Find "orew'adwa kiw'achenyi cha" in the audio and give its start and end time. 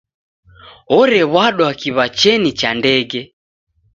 0.97-2.69